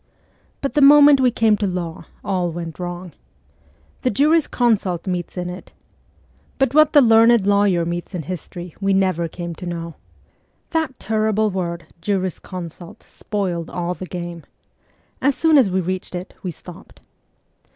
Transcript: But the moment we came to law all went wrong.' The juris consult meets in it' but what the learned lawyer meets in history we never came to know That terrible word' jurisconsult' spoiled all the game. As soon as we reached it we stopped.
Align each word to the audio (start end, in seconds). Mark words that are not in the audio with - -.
But 0.61 0.73
the 0.73 0.81
moment 0.81 1.21
we 1.21 1.29
came 1.29 1.55
to 1.57 1.67
law 1.67 2.05
all 2.23 2.49
went 2.49 2.79
wrong.' 2.79 3.11
The 4.01 4.09
juris 4.09 4.47
consult 4.47 5.05
meets 5.05 5.37
in 5.37 5.47
it' 5.47 5.73
but 6.57 6.73
what 6.73 6.93
the 6.93 7.01
learned 7.03 7.45
lawyer 7.45 7.85
meets 7.85 8.15
in 8.15 8.23
history 8.23 8.73
we 8.81 8.93
never 8.95 9.27
came 9.27 9.53
to 9.53 9.67
know 9.67 9.93
That 10.71 10.97
terrible 10.97 11.51
word' 11.51 11.85
jurisconsult' 12.01 13.03
spoiled 13.19 13.69
all 13.69 13.93
the 13.93 14.07
game. 14.07 14.43
As 15.21 15.35
soon 15.35 15.55
as 15.55 15.69
we 15.69 15.79
reached 15.79 16.15
it 16.15 16.33
we 16.41 16.49
stopped. 16.49 16.99